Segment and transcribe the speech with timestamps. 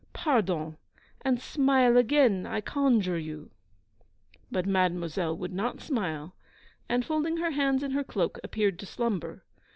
[0.13, 0.79] Pardon,
[1.23, 3.51] and smile again I conjure you.'
[4.51, 6.33] But Mademoiselle would not smile;
[6.89, 9.45] and, folding her hands in her cloak, appeared to slumber.